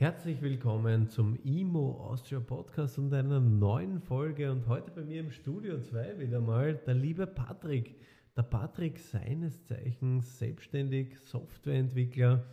[0.00, 4.50] Herzlich willkommen zum IMO Austria Podcast und einer neuen Folge.
[4.50, 8.00] Und heute bei mir im Studio 2 wieder mal der liebe Patrick.
[8.34, 12.46] Der Patrick seines Zeichens selbstständig Softwareentwickler,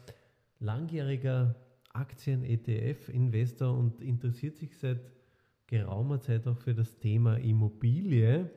[0.59, 1.55] langjähriger
[1.93, 5.09] Aktien-ETF-Investor und interessiert sich seit
[5.67, 8.51] geraumer Zeit auch für das Thema Immobilie.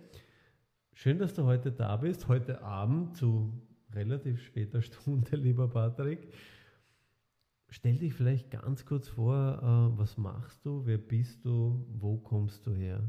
[0.95, 3.53] Schön, dass du heute da bist, heute Abend zu
[3.95, 6.27] relativ später Stunde, lieber Patrick.
[7.73, 12.67] Stell dich vielleicht ganz kurz vor, äh, was machst du, wer bist du, wo kommst
[12.67, 13.01] du her?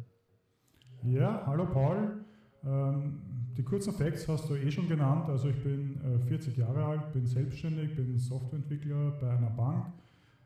[1.03, 2.23] Ja, hallo Paul.
[2.64, 3.22] Ähm,
[3.58, 5.28] die kurzen Facts hast du eh schon genannt.
[5.30, 9.88] Also ich bin 40 äh, Jahre alt, bin selbstständig, bin Softwareentwickler bei einer Bank,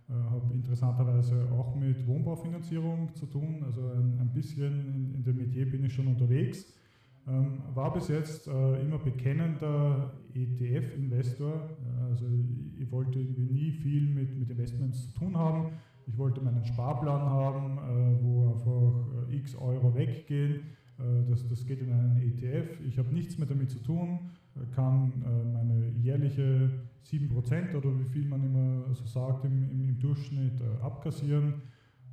[0.07, 3.63] äh, habe interessanterweise auch mit Wohnbaufinanzierung zu tun.
[3.66, 6.73] Also ein, bisschen in, dem Metier bin ich schon unterwegs.
[7.28, 11.70] Ähm, war bis jetzt immer bekennender ETF-Investor.
[12.09, 12.26] Also
[12.78, 15.72] ich wollte nie viel mit, mit Investments zu tun haben.
[16.08, 20.62] Ich wollte meinen Sparplan haben, äh, wo einfach äh, x Euro weggehen.
[21.00, 22.80] Äh, das, das geht in einen ETF.
[22.86, 24.31] Ich habe nichts mehr damit zu tun,
[24.73, 25.12] kann
[25.52, 26.70] meine jährliche
[27.03, 31.56] 7% oder wie viel man immer so sagt im, im, im Durchschnitt abkassieren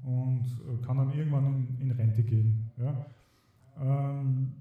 [0.03, 0.45] und
[0.85, 2.69] kann dann irgendwann in, in Rente gehen.
[2.79, 3.07] Ja.
[3.81, 4.55] Ähm,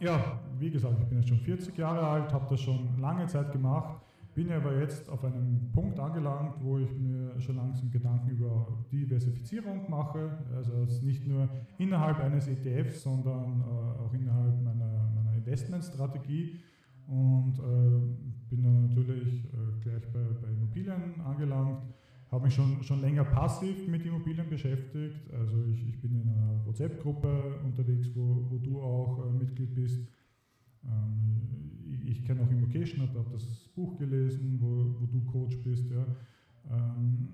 [0.00, 3.52] ja, wie gesagt, ich bin jetzt schon 40 Jahre alt, habe das schon lange Zeit
[3.52, 4.00] gemacht
[4.36, 9.88] bin aber jetzt auf einem Punkt angelangt, wo ich mir schon langsam Gedanken über Diversifizierung
[9.90, 10.30] mache.
[10.54, 16.60] Also nicht nur innerhalb eines ETFs, sondern äh, auch innerhalb meiner, meiner Investmentstrategie.
[17.08, 21.82] Und äh, bin dann natürlich äh, gleich bei, bei, Immobilien angelangt.
[22.30, 25.30] Habe mich schon, schon länger passiv mit Immobilien beschäftigt.
[25.32, 30.06] Also ich, ich bin in einer WhatsApp-Gruppe unterwegs, wo, wo du auch äh, Mitglied bist.
[30.84, 35.88] Ähm, ich kenne auch Invocation, habe hab das Buch gelesen, wo, wo du Coach bist.
[35.90, 36.04] Ja.
[36.70, 37.28] Ähm,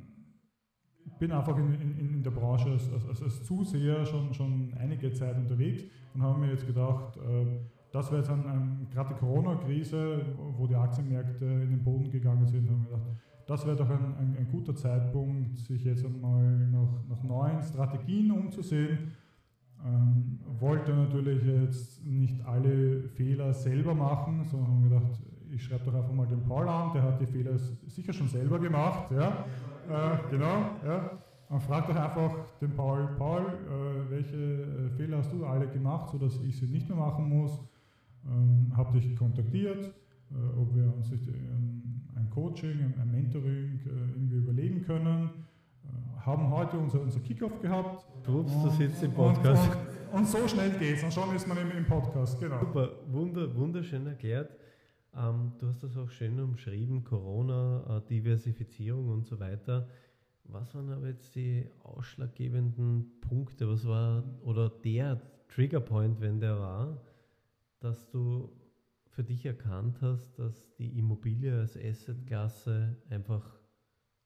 [1.19, 5.37] bin einfach in, in, in der Branche als, als, als, Zuseher schon, schon einige Zeit
[5.37, 7.47] unterwegs und habe mir jetzt gedacht, äh,
[7.93, 10.27] das wäre jetzt ein, ein, gerade die Corona-Krise,
[10.57, 13.17] wo die Aktienmärkte in den Boden gegangen sind, haben wir gedacht,
[13.53, 18.31] das wäre doch ein, ein, ein, guter Zeitpunkt, sich jetzt einmal nach, nach neuen Strategien
[18.31, 19.13] umzusehen
[19.85, 25.95] ähm, wollte natürlich jetzt nicht alle Fehler selber machen, sondern haben gedacht, ich schreibe doch
[25.95, 29.11] einfach mal den Paul an, der hat die Fehler sicher schon selber gemacht.
[29.11, 29.45] Ja?
[29.89, 30.71] Äh, genau.
[30.87, 31.11] Ja?
[31.49, 36.11] Und frag doch einfach den Paul, Paul, äh, welche äh, Fehler hast du alle gemacht,
[36.11, 37.61] sodass ich sie nicht mehr machen muss?
[38.25, 39.93] Ähm, hab dich kontaktiert,
[40.59, 45.31] ob wir uns ein, ein Coaching, ein Mentoring äh, irgendwie überlegen können
[46.25, 48.07] haben heute unser, unser Kickoff gehabt.
[48.29, 49.71] Ups, du sitzt im Podcast.
[49.71, 52.61] Und, und, und, so schnell geht es und schon ist man im, im Podcast, genau.
[52.61, 54.57] Super, wunder, wunderschön erklärt.
[55.15, 59.89] Ähm, du hast das auch schön umschrieben, Corona, äh, Diversifizierung und so weiter.
[60.45, 63.69] Was waren aber jetzt die ausschlaggebenden Punkte?
[63.69, 67.01] Was war oder der Triggerpoint, wenn der war,
[67.81, 68.51] dass du
[69.13, 73.45] für dich erkannt hast, dass die Immobilie als Assetklasse einfach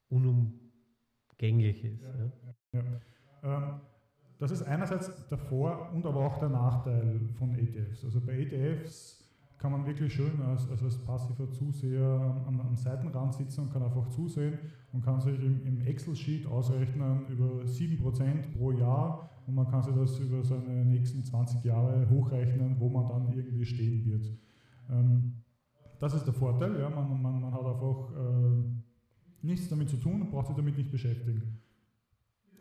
[0.08, 0.60] unum
[1.38, 2.02] gängig ist.
[2.72, 3.00] Ja, ja.
[3.42, 3.80] Ähm,
[4.38, 8.04] das ist einerseits der Vor- und aber auch der Nachteil von ETFs.
[8.04, 9.24] Also bei ETFs
[9.58, 13.82] kann man wirklich schön als, als, als passiver Zuseher am, am, Seitenrand sitzen und kann
[13.82, 14.58] einfach zusehen
[14.92, 19.94] und kann sich im, im Excel-Sheet ausrechnen über 7% pro Jahr und man kann sich
[19.94, 24.30] das über seine nächsten 20 Jahre hochrechnen, wo man dann irgendwie stehen wird.
[24.90, 25.42] Ähm,
[25.98, 30.22] das ist der Vorteil, ja, man, man, man hat einfach äh, nichts damit zu tun
[30.22, 31.60] und braucht sich damit nicht beschäftigen.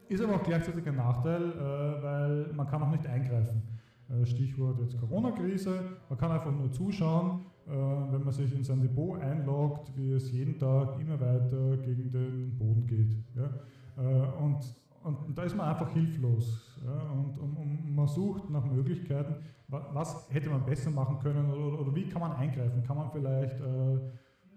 [0.07, 3.63] Ist aber auch gleichzeitig ein Nachteil, äh, weil man kann auch nicht eingreifen.
[4.09, 5.79] Äh, Stichwort jetzt Corona-Krise,
[6.09, 10.31] man kann einfach nur zuschauen, äh, wenn man sich in sein Depot einloggt, wie es
[10.31, 13.15] jeden Tag immer weiter gegen den Boden geht.
[14.41, 14.59] Und,
[15.05, 16.77] und da ist man einfach hilflos.
[16.81, 19.35] Und, und, und, man sucht nach Möglichkeiten,
[19.67, 22.83] was hätte man besser machen können oder, oder wie kann man eingreifen?
[22.83, 23.61] Kann man vielleicht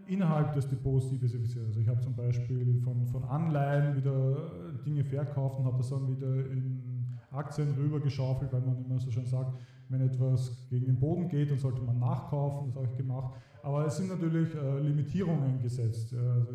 [0.09, 1.67] innerhalb des Depots diversifizieren.
[1.67, 6.09] Also ich habe zum Beispiel von, von Anleihen wieder Dinge verkauft und habe das dann
[6.09, 9.55] wieder in Aktien rübergeschaufelt, weil man immer so schön sagt,
[9.91, 13.35] wenn etwas gegen den Boden geht, dann sollte man nachkaufen, das habe ich gemacht.
[13.63, 16.13] Aber es sind natürlich äh, Limitierungen gesetzt.
[16.13, 16.19] Ja.
[16.21, 16.55] Also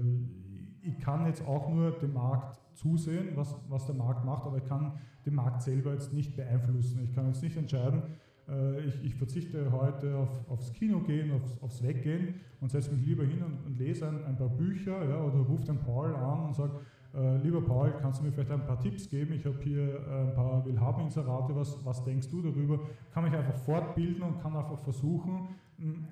[0.81, 4.65] ich kann jetzt auch nur dem Markt zusehen, was, was der Markt macht, aber ich
[4.65, 4.93] kann
[5.25, 7.01] den Markt selber jetzt nicht beeinflussen.
[7.03, 8.03] Ich kann jetzt nicht entscheiden,
[8.47, 13.05] äh, ich, ich, verzichte heute auf, aufs Kino gehen, aufs, aufs Weggehen und setze mich
[13.05, 16.47] lieber hin und, und lese ein, ein, paar Bücher ja, oder rufe den Paul an
[16.47, 16.73] und sage,
[17.13, 19.33] äh, lieber Paul, kannst du mir vielleicht ein paar Tipps geben?
[19.33, 22.79] Ich habe hier äh, ein paar Willhaben-Inserate, was, was denkst du darüber?
[23.13, 25.49] Kann mich einfach fortbilden und kann einfach versuchen,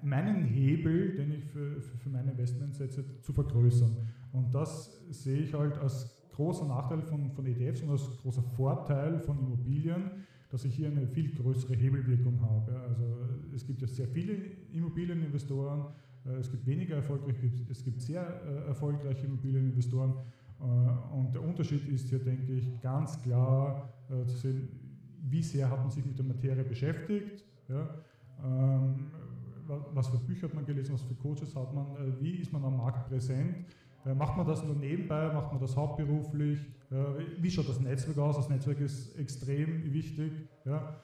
[0.02, 3.96] meinen Hebel, den ich für, für, für meine Investments setze, zu vergrößern.
[4.34, 9.20] Und das sehe ich halt als großer Nachteil von, von ETFs und als großer Vorteil
[9.20, 10.12] von Immobilien,
[10.50, 12.78] dass ich hier eine viel größere Hebelwirkung habe.
[12.82, 13.04] Also
[13.56, 14.34] es gibt ja sehr viele
[14.74, 15.86] Immobilieninvestoren,
[16.26, 20.14] äh, es gibt weniger erfolgreiche, es gibt sehr äh, erfolgreiche Immobilieninvestoren
[20.60, 20.64] äh,
[21.16, 23.94] und der Unterschied ist hier, denke ich, ganz klar
[24.28, 24.68] zu sehen,
[25.22, 27.90] wie sehr hat man sich mit der Materie beschäftigt, ja,
[28.44, 29.08] ähm,
[29.94, 31.86] was für Bücher hat man gelesen, was für Coaches hat man,
[32.20, 33.68] wie ist man am Markt präsent
[34.06, 36.60] macht man das nur nebenbei, macht man das hauptberuflich?
[37.40, 38.36] Wie schaut das Netzwerk aus?
[38.36, 40.32] Das Netzwerk ist extrem wichtig.
[40.66, 40.96] Ja?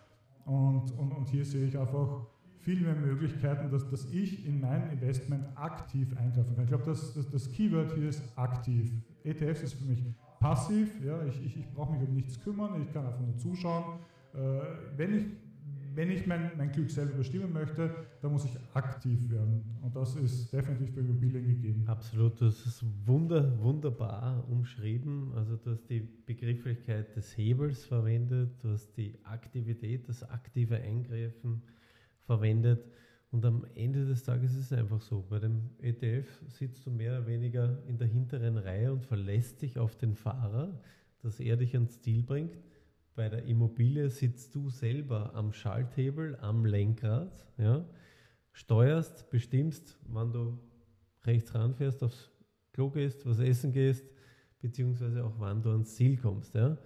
[0.46, 2.26] Und, und, und hier sehe ich einfach
[2.60, 6.64] viel mehr Möglichkeiten, dass, dass ich in mein Investment aktiv eingreifen kann.
[6.66, 8.92] Ich glaube, das, das, das Keyword hier ist aktiv.
[9.24, 10.04] ETFs ist für mich
[10.40, 11.24] passiv, ja?
[11.26, 14.00] ich, ich, ich brauche mich um nichts kümmern, ich kann einfach nur zuschauen.
[14.34, 14.38] Äh,
[14.98, 15.26] wenn ich
[15.98, 17.90] wenn ich mein, mein Glück selber bestimmen möchte,
[18.22, 19.64] dann muss ich aktiv werden.
[19.82, 21.84] Und das ist definitiv bei Immobilien gegeben.
[21.88, 25.34] Absolut, hast es wunder, wunderbar umschrieben.
[25.34, 31.64] Also du hast die Begrifflichkeit des Hebels verwendet, du hast die Aktivität, das aktive Eingreifen
[32.28, 32.86] verwendet.
[33.32, 37.18] Und am Ende des Tages ist es einfach so, bei dem ETF sitzt du mehr
[37.18, 40.80] oder weniger in der hinteren Reihe und verlässt dich auf den Fahrer,
[41.24, 42.56] dass er dich ans Ziel bringt
[43.18, 47.84] bei der Immobilie sitzt du selber am Schalthebel, am Lenkrad, ja,
[48.52, 50.60] steuerst, bestimmst, wann du
[51.24, 52.32] rechts ranfährst, aufs
[52.74, 54.06] Klo gehst, was essen gehst,
[54.60, 56.54] beziehungsweise auch wann du ans Ziel kommst.
[56.54, 56.78] Ja.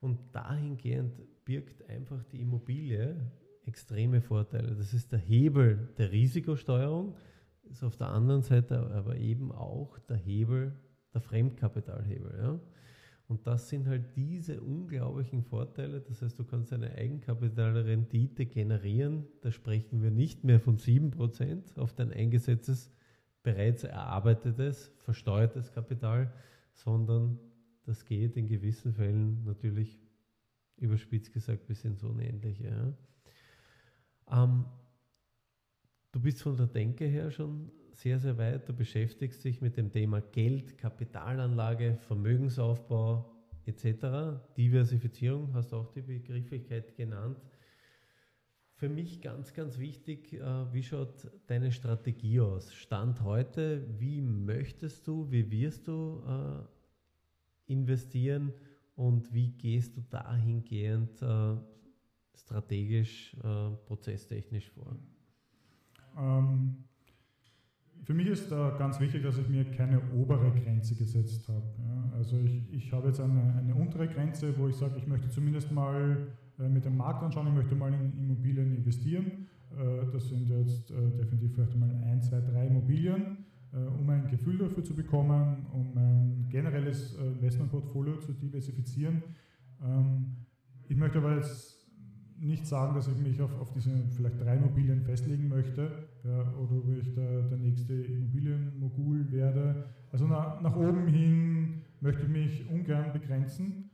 [0.00, 3.30] Und dahingehend birgt einfach die Immobilie
[3.64, 4.74] extreme Vorteile.
[4.74, 7.16] Das ist der Hebel der Risikosteuerung,
[7.70, 10.72] ist auf der anderen Seite aber eben auch der Hebel,
[11.14, 12.38] der Fremdkapitalhebel.
[12.40, 12.60] Ja.
[13.28, 16.00] Und das sind halt diese unglaublichen Vorteile.
[16.00, 19.26] Das heißt, du kannst eine Eigenkapitalrendite generieren.
[19.40, 22.92] Da sprechen wir nicht mehr von 7% auf dein eingesetztes,
[23.42, 26.32] bereits erarbeitetes, versteuertes Kapital,
[26.72, 27.38] sondern
[27.84, 30.00] das geht in gewissen Fällen natürlich
[30.76, 32.94] überspitzt gesagt bis ins Unendliche.
[34.28, 34.44] Ja.
[34.44, 34.66] Ähm,
[36.12, 38.68] du bist von der Denke her schon sehr, sehr weit.
[38.68, 43.32] Du beschäftigst dich mit dem Thema Geld, Kapitalanlage, Vermögensaufbau
[43.64, 44.38] etc.
[44.56, 47.38] Diversifizierung, hast auch die Begrifflichkeit genannt.
[48.74, 52.74] Für mich ganz, ganz wichtig, äh, wie schaut deine Strategie aus?
[52.74, 58.52] Stand heute, wie möchtest du, wie wirst du äh, investieren
[58.94, 61.56] und wie gehst du dahingehend äh,
[62.34, 63.34] strategisch,
[63.86, 64.94] prozesstechnisch vor?
[66.18, 66.85] Ähm,
[68.06, 71.66] für mich ist da ganz wichtig, dass ich mir keine obere Grenze gesetzt habe.
[71.76, 72.12] Ja.
[72.16, 75.72] Also ich, ich habe jetzt eine, eine untere Grenze, wo ich sage, ich möchte zumindest
[75.72, 76.28] mal
[76.60, 79.48] äh, mit dem Markt anschauen, ich möchte mal in Immobilien investieren.
[79.72, 83.38] Äh, das sind jetzt äh, definitiv vielleicht mal ein, zwei, drei Immobilien,
[83.72, 89.22] um ein Gefühl dafür zu bekommen, um ein generelles Investmentportfolio zu diversifizieren.
[89.84, 90.36] Ähm,
[90.88, 91.76] ich möchte aber jetzt
[92.38, 96.76] nicht sagen, dass ich mich auf, auf diese vielleicht drei Immobilien festlegen möchte ja, oder
[96.76, 99.84] ob ich der, der nächste Immobilienmogul werde.
[100.10, 103.90] Also nach, nach oben hin möchte ich mich ungern begrenzen.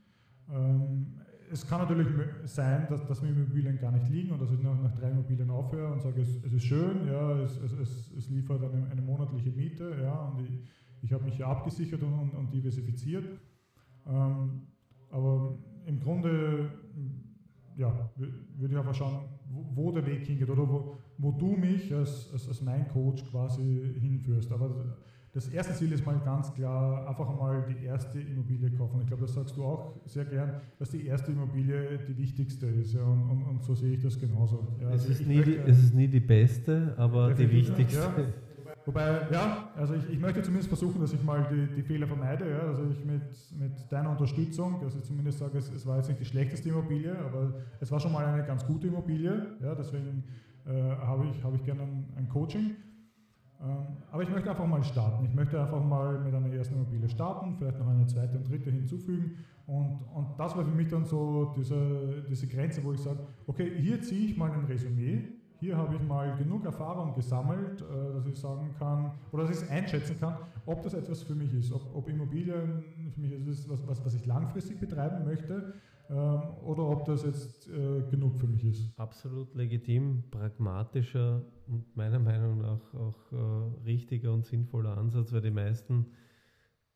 [0.51, 1.13] Ähm,
[1.51, 2.07] es kann natürlich
[2.45, 5.51] sein, dass, dass mir Immobilien gar nicht liegen und dass ich nach, nach drei Immobilien
[5.51, 9.51] aufhöre und sage, es, es ist schön, ja, es, es, es liefert eine, eine, monatliche
[9.51, 10.59] Miete ja, und ich,
[11.01, 13.25] ich habe mich hier abgesichert und, und, und diversifiziert.
[14.07, 14.63] Ähm,
[15.11, 16.71] aber im Grunde
[17.77, 21.93] ja, würde ich einfach schauen, wo, wo, der Weg hingeht oder wo, wo du mich
[21.93, 24.51] als, als, als mein Coach quasi hinführst.
[24.51, 24.97] Aber
[25.33, 29.01] das erste Ziel ist mal ganz klar, einfach mal die erste Immobilie kaufen.
[29.01, 32.93] Ich glaube, das sagst du auch sehr gern, dass die erste Immobilie die wichtigste ist.
[32.93, 34.67] Ja, und, und, und so sehe ich das genauso.
[34.79, 37.97] Ja, es, also ist nie die, es ist nie die beste, aber die wichtigste.
[37.97, 38.13] Ja,
[38.85, 42.49] Wobei, ja, also ich, ich möchte zumindest versuchen, dass ich mal die, die Fehler vermeide.
[42.49, 43.21] Ja, also ich mit,
[43.57, 47.17] mit deiner Unterstützung, dass ich zumindest sage, es, es, war jetzt nicht die schlechteste Immobilie,
[47.17, 49.55] aber es war schon mal eine ganz gute Immobilie.
[49.61, 50.25] Ja, deswegen
[50.65, 52.75] äh, habe ich, hab ich gerne ein, ein Coaching.
[53.61, 55.25] Ähm, aber ich möchte einfach mal starten.
[55.25, 58.71] Ich möchte einfach mal mit einer ersten Immobilie starten, vielleicht noch eine zweite und dritte
[58.71, 59.37] hinzufügen.
[59.65, 63.71] Und, und das war für mich dann so diese, diese Grenze, wo ich sage, okay,
[63.79, 65.23] hier ziehe ich mal ein Resümee
[65.63, 69.63] hier habe ich mal genug Erfahrung gesammelt, äh, dass ich sagen kann oder dass ich
[69.63, 73.69] es einschätzen kann, ob das etwas für mich ist, ob, ob Immobilien für mich ist,
[73.69, 75.73] was, was, was ich langfristig betreiben möchte
[76.09, 78.99] oder ob das jetzt äh, genug für mich ist.
[78.99, 85.51] Absolut legitim, pragmatischer und meiner Meinung nach auch äh, richtiger und sinnvoller Ansatz, weil die
[85.51, 86.07] meisten,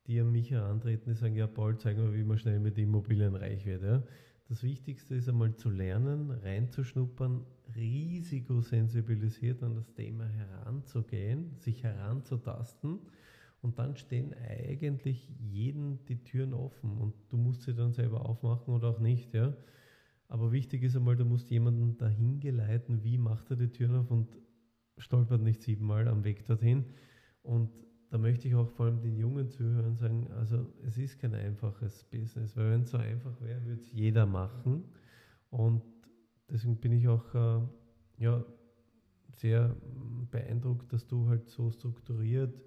[0.08, 3.36] die an mich herantreten, die sagen, ja Paul, zeig mir, wie man schnell mit Immobilien
[3.36, 3.84] reich wird.
[3.84, 4.04] Ja?
[4.50, 7.46] Das Wichtigste ist einmal zu lernen, reinzuschnuppern,
[7.76, 13.00] risikosensibilisiert an das Thema heranzugehen, sich heranzutasten
[13.62, 18.74] und dann stehen eigentlich jeden die Türen offen und du musst sie dann selber aufmachen
[18.74, 19.56] oder auch nicht, ja.
[20.28, 24.12] Aber wichtig ist einmal, du musst jemanden dahin geleiten, wie macht er die Türen auf
[24.12, 24.38] und
[24.98, 26.86] stolpert nicht siebenmal am Weg dorthin.
[27.44, 31.34] Und da möchte ich auch vor allem den jungen Zuhörern sagen, also es ist kein
[31.34, 34.86] einfaches Business, weil wenn es so einfach wäre, würde es jeder machen.
[35.50, 35.84] Und
[36.50, 37.62] deswegen bin ich auch äh,
[38.18, 38.46] ja,
[39.30, 39.76] sehr
[40.32, 42.62] beeindruckt, dass du halt so strukturiert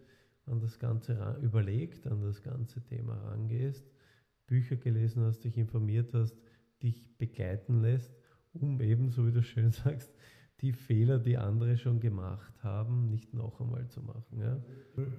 [0.47, 3.87] an das Ganze überlegt, an das ganze Thema rangehst,
[4.47, 6.37] Bücher gelesen hast, dich informiert hast,
[6.82, 8.12] dich begleiten lässt,
[8.52, 10.12] um eben, so wie du schön sagst,
[10.61, 14.38] die Fehler, die andere schon gemacht haben, nicht noch einmal zu machen.
[14.38, 14.59] Ja?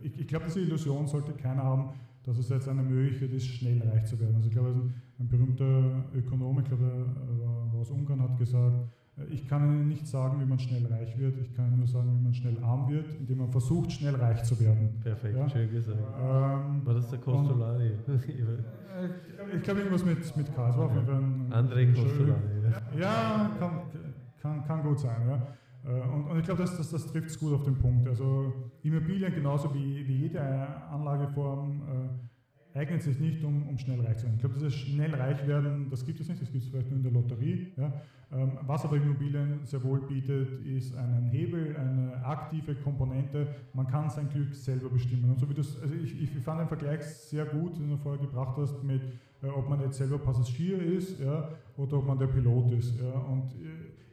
[0.03, 3.81] Ich, ich glaube, diese Illusion sollte keiner haben, dass es jetzt eine Möglichkeit ist, schnell
[3.81, 4.35] reich zu werden.
[4.35, 7.07] Also ich glaube, ein, ein berühmter Ökonom, ich glaube,
[7.39, 8.87] war aus Ungarn, hat gesagt,
[9.29, 11.37] ich kann Ihnen nicht sagen, wie man schnell reich wird.
[11.37, 14.43] Ich kann Ihnen nur sagen, wie man schnell arm wird, indem man versucht, schnell reich
[14.43, 14.99] zu werden.
[15.01, 15.49] Perfekt, ja?
[15.49, 15.99] schön gesagt.
[15.99, 17.91] Ähm, War das der Costolani?
[19.55, 20.69] Ich glaube, irgendwas mit, mit K.
[20.69, 21.57] Ja.
[21.57, 22.99] André Costolani.
[22.99, 23.81] Ja, kann,
[24.41, 25.27] kann, kann gut sein.
[25.27, 25.47] Ja.
[25.83, 28.07] Äh, und, und, ich glaube, das, das, das trifft es gut auf den Punkt.
[28.07, 32.30] Also Immobilien genauso wie, wie jede Anlageform äh,
[32.73, 34.35] eignet sich nicht, um, um schnell reich zu werden.
[34.35, 36.97] Ich glaube, dieses schnell reich werden, das gibt es nicht, das gibt es vielleicht nur
[36.97, 37.73] in der Lotterie.
[37.77, 37.93] Ja.
[38.33, 43.47] Ähm, was aber Immobilien sehr wohl bietet, ist einen Hebel, eine aktive Komponente.
[43.73, 45.29] Man kann sein Glück selber bestimmen.
[45.29, 48.21] Und so wie das, also ich, ich fand den Vergleich sehr gut, den du vorher
[48.21, 49.01] gebracht hast, mit
[49.49, 52.99] ob man jetzt selber Passagier ist ja, oder ob man der Pilot ist.
[52.99, 53.19] Ja.
[53.19, 53.51] Und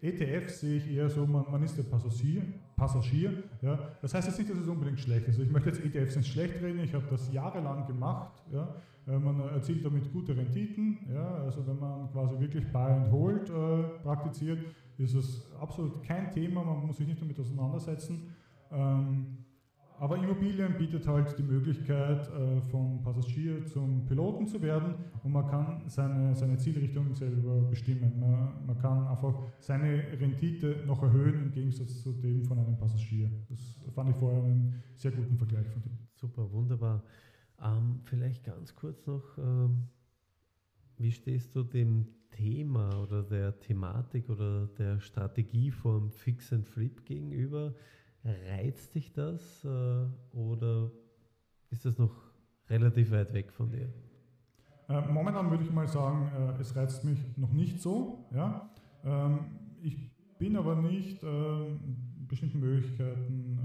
[0.03, 2.43] äh, ETFs sehe ich eher so, man, man ist der Passagier.
[2.77, 3.79] Passagier ja.
[4.01, 5.35] Das heißt jetzt nicht, dass es unbedingt schlecht ist.
[5.35, 8.43] Also ich möchte jetzt ETFs nicht schlecht reden, ich habe das jahrelang gemacht.
[8.53, 8.75] Ja.
[9.07, 10.99] Äh, man erzielt damit gute Renditen.
[11.13, 14.61] Ja, also wenn man quasi wirklich Buy and Hold äh, praktiziert,
[14.99, 18.35] ist es absolut kein Thema, man muss sich nicht damit auseinandersetzen.
[18.71, 19.39] Ähm,
[20.01, 25.47] aber Immobilien bietet halt die Möglichkeit, äh, vom Passagier zum Piloten zu werden und man
[25.49, 28.19] kann seine, seine Zielrichtung selber bestimmen.
[28.19, 33.31] Man, man kann einfach seine Rendite noch erhöhen im Gegensatz zu dem von einem Passagier.
[33.49, 35.99] Das fand ich vorher einen sehr guten Vergleich von dem.
[36.15, 37.03] Super, wunderbar.
[37.61, 39.89] Ähm, vielleicht ganz kurz noch, ähm,
[40.97, 47.75] wie stehst du dem Thema oder der Thematik oder der Strategieform Fix and Flip gegenüber?
[48.25, 50.91] Reizt dich das äh, oder
[51.71, 52.15] ist das noch
[52.69, 53.89] relativ weit weg von dir?
[54.89, 58.27] Äh, momentan würde ich mal sagen, äh, es reizt mich noch nicht so.
[58.35, 58.71] Ja?
[59.05, 59.41] Ähm,
[59.83, 61.79] ich bin aber nicht ähm,
[62.29, 63.59] bestimmten Möglichkeiten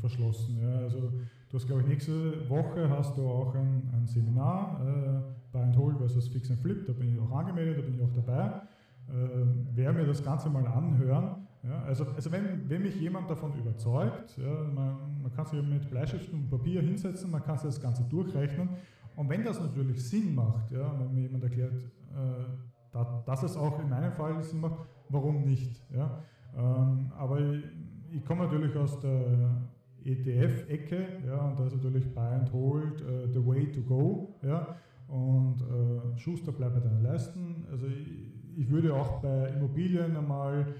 [0.00, 0.58] verschlossen.
[0.60, 0.78] Ja?
[0.78, 1.12] Also
[1.48, 5.76] Du hast, glaube ich, nächste Woche hast du auch ein, ein Seminar, äh, Buy and
[5.76, 8.62] Hold versus Fix and Flip, da bin ich auch angemeldet, da bin ich auch dabei.
[9.08, 11.46] Äh, werde mir das Ganze mal anhören.
[11.68, 15.90] Ja, also, also wenn, wenn mich jemand davon überzeugt, ja, man, man kann sich mit
[15.90, 18.68] Bleistift und Papier hinsetzen, man kann sich das Ganze durchrechnen.
[19.16, 22.44] Und wenn das natürlich Sinn macht, ja, wenn mir jemand erklärt, äh,
[22.92, 25.82] da, dass es auch in meinem Fall Sinn macht, warum nicht?
[25.92, 26.22] Ja?
[26.56, 27.64] Ähm, aber ich,
[28.12, 29.68] ich komme natürlich aus der
[30.04, 34.76] ETF-Ecke, ja, und da ist natürlich Buy and Hold uh, the way to go, ja,
[35.08, 37.66] und uh, Schuster bleibt bei deinen Leisten.
[37.70, 40.74] Also ich, ich, würde auch bei Immobilien einmal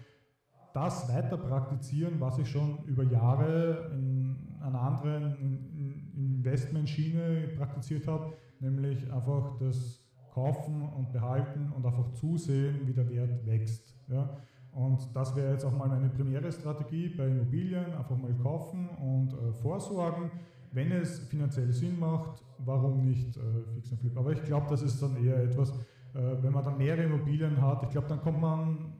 [0.77, 9.11] das weiter praktizieren, was ich schon über Jahre in einer anderen Investmentschiene praktiziert habe, nämlich
[9.11, 10.05] einfach das
[10.35, 13.97] Kaufen und Behalten und einfach zusehen, wie der Wert wächst.
[14.09, 14.37] Ja.
[14.73, 19.33] Und das wäre jetzt auch mal meine primäre Strategie bei Immobilien, einfach mal kaufen und
[19.33, 20.31] äh, vorsorgen.
[20.73, 23.41] Wenn es finanziell Sinn macht, warum nicht äh,
[23.73, 24.15] Fix and Flip?
[24.19, 27.83] Aber ich glaube, das ist dann eher etwas, äh, wenn man dann mehrere Immobilien hat,
[27.85, 28.93] ich glaube, dann kommt man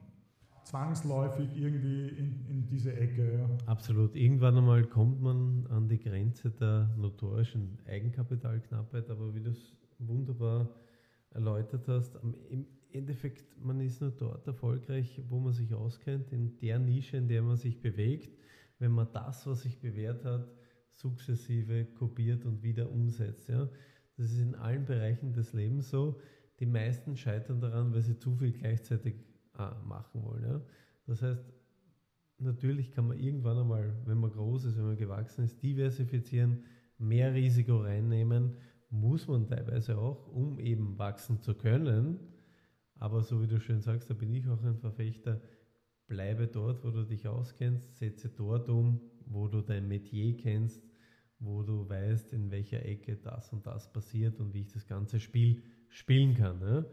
[0.67, 3.39] zwangsläufig irgendwie in, in diese Ecke.
[3.39, 3.49] Ja.
[3.67, 4.15] Absolut.
[4.15, 10.69] Irgendwann einmal kommt man an die Grenze der notorischen Eigenkapitalknappheit, aber wie du es wunderbar
[11.31, 12.19] erläutert hast,
[12.49, 17.27] im Endeffekt, man ist nur dort erfolgreich, wo man sich auskennt, in der Nische, in
[17.27, 18.37] der man sich bewegt,
[18.79, 20.51] wenn man das, was sich bewährt hat,
[20.91, 23.47] sukzessive kopiert und wieder umsetzt.
[23.49, 23.69] Ja?
[24.17, 26.19] Das ist in allen Bereichen des Lebens so.
[26.59, 29.15] Die meisten scheitern daran, weil sie zu viel gleichzeitig
[29.57, 30.43] äh, machen wollen.
[30.43, 30.61] Ja?
[31.05, 31.43] Das heißt,
[32.39, 36.63] natürlich kann man irgendwann einmal, wenn man groß ist, wenn man gewachsen ist, diversifizieren,
[36.97, 38.57] mehr Risiko reinnehmen,
[38.89, 42.19] muss man teilweise auch, um eben wachsen zu können.
[42.95, 45.41] Aber so wie du schön sagst, da bin ich auch ein Verfechter,
[46.07, 50.81] bleibe dort, wo du dich auskennst, setze dort um, wo du dein Metier kennst,
[51.39, 55.19] wo du weißt, in welcher Ecke das und das passiert und wie ich das ganze
[55.19, 56.59] Spiel spielen kann.
[56.59, 56.85] Ne?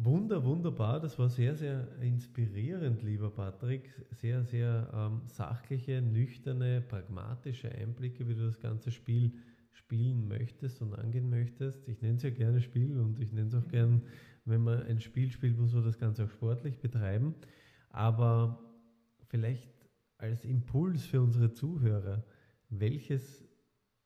[0.00, 3.90] Wunder, wunderbar, das war sehr, sehr inspirierend, lieber Patrick.
[4.12, 9.32] Sehr, sehr ähm, sachliche, nüchterne, pragmatische Einblicke, wie du das ganze Spiel
[9.72, 11.88] spielen möchtest und angehen möchtest.
[11.88, 14.02] Ich nenne es ja gerne Spiel und ich nenne es auch gern,
[14.44, 17.34] wenn man ein Spiel spielt, muss man das Ganze auch sportlich betreiben.
[17.90, 18.60] Aber
[19.26, 19.68] vielleicht
[20.16, 22.24] als Impuls für unsere Zuhörer,
[22.68, 23.44] welches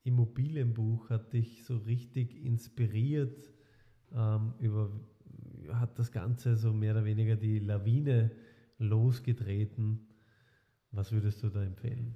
[0.05, 3.53] Immobilienbuch hat dich so richtig inspiriert,
[4.15, 4.91] ähm, über,
[5.73, 8.31] hat das Ganze so mehr oder weniger die Lawine
[8.79, 10.01] losgetreten?
[10.91, 12.15] Was würdest du da empfehlen?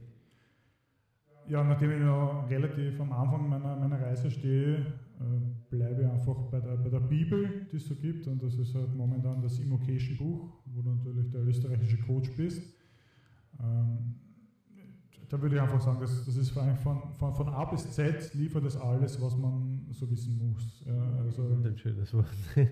[1.48, 6.36] Ja, nachdem ich noch relativ am Anfang meiner, meiner Reise stehe, äh, bleibe ich einfach
[6.50, 8.26] bei der, bei der Bibel, die es so gibt.
[8.26, 12.62] Und das ist halt momentan das Immocation-Buch, wo du natürlich der österreichische Coach bist.
[13.60, 14.16] Ähm,
[15.28, 18.64] da würde ich einfach sagen, das, das ist von, von, von A bis Z liefert
[18.64, 20.84] es alles, was man so wissen muss.
[20.86, 22.26] Ja, also ein schönes Wort.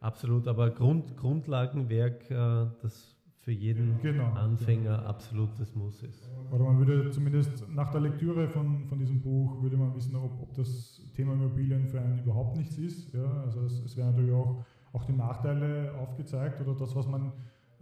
[0.00, 4.32] Absolut, aber Grund, Grundlagenwerk, äh, das für jeden genau.
[4.32, 6.30] Anfänger absolutes Muss ist.
[6.50, 10.40] Oder man würde zumindest nach der Lektüre von, von diesem Buch, würde man wissen, ob,
[10.40, 13.12] ob das Thema Immobilien für einen überhaupt nichts ist.
[13.12, 17.32] Ja, also es, es werden natürlich auch, auch die Nachteile aufgezeigt oder das, was man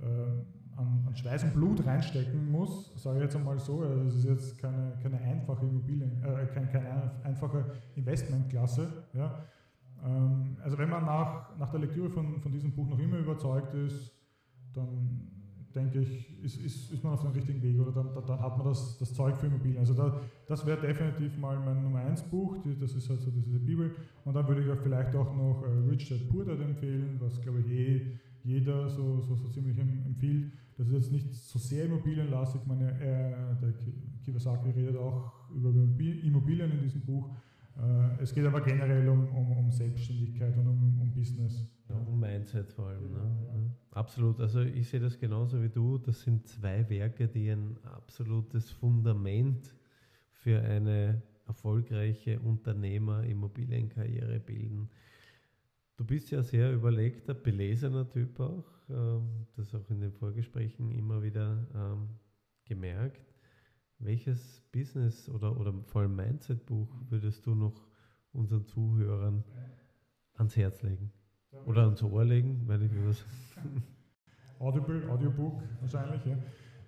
[0.01, 0.43] äh,
[1.13, 3.83] an, Schweiß und Blut reinstecken muss, sage ich jetzt einmal so.
[3.83, 7.65] Also es ist jetzt keine, keine einfache Immobilien, äh, keine, keine einfache
[7.95, 9.05] Investmentklasse.
[9.15, 9.45] Ja.
[10.05, 13.75] Ähm, also wenn man nach, nach der Lektüre von, von diesem Buch noch immer überzeugt
[13.75, 14.13] ist,
[14.75, 15.29] dann
[15.75, 18.67] denke ich, ist, ist, ist man auf dem richtigen Weg oder dann, dann hat man
[18.67, 19.79] das, das Zeug für Immobilien.
[19.79, 23.31] Also da, das wäre definitiv mal mein Nummer 1 Buch, die, das ist halt so
[23.31, 23.95] diese Bibel.
[24.25, 27.41] Und dann würde ich auch vielleicht auch noch äh, Rich Dad Poor Dad empfehlen, was
[27.41, 30.53] glaube ich eh jeder so, so, so ziemlich empfiehlt.
[30.83, 32.63] Das ist jetzt nicht so sehr immobilienlastig.
[32.67, 33.73] Meine, er, der
[34.25, 37.31] Kiyosaki redet auch über Immobilien in diesem Buch.
[37.77, 41.69] Äh, es geht aber generell um, um, um Selbstständigkeit und um, um Business.
[41.89, 43.13] Ja, um Mindset vor allem.
[43.13, 43.71] Ne?
[43.93, 44.41] Absolut.
[44.41, 45.99] Also ich sehe das genauso wie du.
[45.99, 49.73] Das sind zwei Werke, die ein absolutes Fundament
[50.33, 54.91] für eine erfolgreiche Unternehmer-Immobilienkarriere bilden.
[55.97, 58.65] Du bist ja sehr überlegter, belesener Typ auch.
[58.93, 62.09] Ähm, das auch in den Vorgesprächen immer wieder ähm,
[62.65, 63.35] gemerkt.
[63.99, 67.87] Welches Business oder, oder vor allem Mindset-Buch würdest du noch
[68.33, 69.45] unseren Zuhörern
[70.35, 71.13] ans Herz legen?
[71.67, 73.25] Oder ans Ohr legen, wenn ich was.
[74.59, 76.37] Audible, Audiobook wahrscheinlich, ja.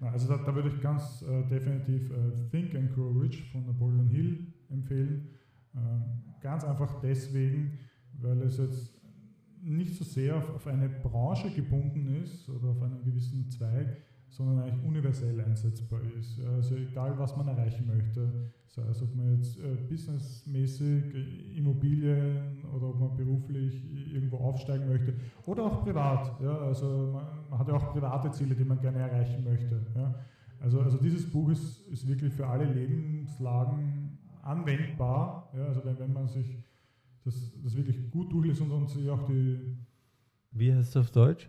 [0.01, 3.67] Na, also da, da, würde ich ganz äh, definitiv äh, Think and Grow Rich von
[3.67, 5.29] Napoleon Hill empfehlen.
[5.75, 6.03] Ähm,
[6.41, 7.79] ganz einfach deswegen,
[8.21, 8.95] weil es jetzt
[9.65, 13.97] nicht so sehr auf, auf eine Branche gebunden ist oder auf einen gewissen Zweig,
[14.29, 16.41] sondern eigentlich universell einsetzbar ist.
[16.45, 22.89] Also egal, was man erreichen möchte, sei es, ob man jetzt äh, businessmäßig Immobilien oder
[22.89, 25.15] ob man beruflich irgendwo aufsteigen möchte
[25.47, 26.41] oder auch privat.
[26.41, 29.87] Ja, also man, man hat ja auch private Ziele, die man gerne erreichen möchte.
[29.95, 30.15] Ja.
[30.61, 35.51] Also, also dieses Buch ist, ist wirklich für alle Lebenslagen anwendbar.
[35.57, 36.59] Ja, also wenn, wenn man sich
[37.25, 39.59] das, das wirklich gut durchliest und, sich auch die...
[40.53, 41.49] Wie heißt es auf Deutsch?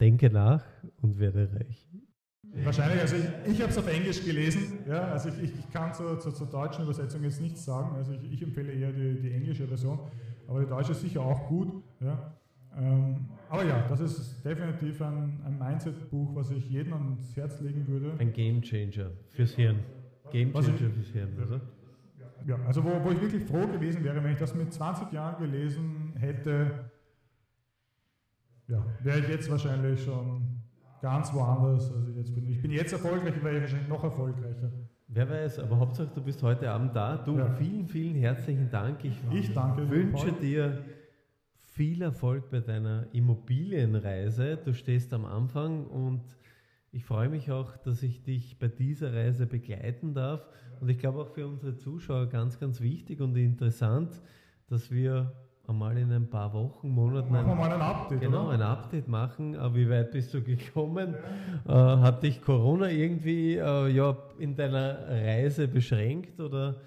[0.00, 0.64] Denke nach
[1.00, 1.88] und werde reich.
[2.64, 6.18] Wahrscheinlich, also ich, ich habe es auf Englisch gelesen, ja, also ich, ich, kann zur,
[6.18, 9.66] zur, zur, deutschen Übersetzung jetzt nichts sagen, also ich, ich empfehle eher die, die, englische
[9.66, 9.98] Version,
[10.46, 11.82] aber die deutsche ist sicher auch gut.
[12.00, 12.34] Ja.
[12.78, 17.86] Ähm, aber ja, das ist definitiv ein, ein Mindset-Buch, was ich jedem ans Herz legen
[17.88, 18.14] würde.
[18.18, 19.80] Ein Game Changer fürs Hirn.
[20.30, 21.60] Game Changer ich, fürs Hirn, oder?
[22.46, 25.42] Ja, also wo, wo ich wirklich froh gewesen wäre, wenn ich das mit 20 Jahren
[25.42, 26.90] gelesen hätte,
[28.68, 30.60] ja, wäre ich jetzt wahrscheinlich schon
[31.02, 32.48] ganz woanders, als ich jetzt bin.
[32.48, 34.70] Ich bin jetzt erfolgreich, wäre ich wahrscheinlich noch erfolgreicher.
[35.08, 37.16] Wer weiß, aber Hauptsache du bist heute Abend da.
[37.16, 37.48] Du, ja.
[37.50, 39.04] vielen, vielen herzlichen Dank.
[39.04, 40.84] Ich, ich danke wünsche dir
[41.54, 44.56] viel Erfolg bei deiner Immobilienreise.
[44.64, 46.22] Du stehst am Anfang und
[46.96, 50.48] ich freue mich auch, dass ich dich bei dieser Reise begleiten darf.
[50.80, 54.18] Und ich glaube auch für unsere Zuschauer ganz, ganz wichtig und interessant,
[54.68, 55.30] dass wir
[55.68, 58.20] einmal in ein paar Wochen, Monaten machen wir mal ein Update.
[58.22, 58.54] Genau, oder?
[58.54, 59.54] ein Update machen.
[59.56, 61.14] Uh, wie weit bist du gekommen?
[61.68, 61.96] Ja.
[61.96, 66.80] Uh, hat dich Corona irgendwie uh, ja, in deiner Reise beschränkt oder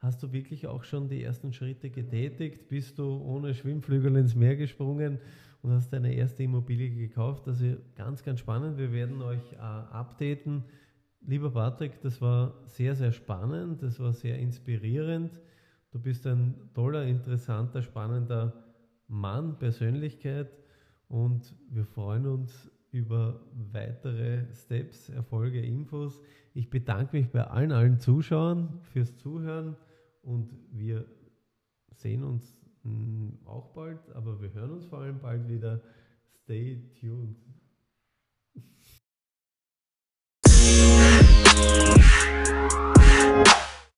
[0.00, 2.68] Hast du wirklich auch schon die ersten Schritte getätigt?
[2.68, 5.18] Bist du ohne Schwimmflügel ins Meer gesprungen
[5.64, 7.48] und hast deine erste Immobilie gekauft?
[7.48, 8.76] Also ganz, ganz spannend.
[8.76, 10.62] Wir werden euch äh, updaten.
[11.22, 13.82] Lieber Patrick, das war sehr, sehr spannend.
[13.82, 15.40] Das war sehr inspirierend.
[15.90, 18.52] Du bist ein toller, interessanter, spannender
[19.08, 20.50] Mann, Persönlichkeit
[21.08, 23.40] und wir freuen uns über
[23.72, 26.20] weitere Steps, Erfolge, Infos.
[26.52, 29.76] Ich bedanke mich bei allen, allen Zuschauern fürs Zuhören
[30.20, 31.06] und wir
[31.92, 35.82] sehen uns hm, auch bald, aber wir hören uns vor allem bald wieder.
[36.44, 37.36] Stay tuned.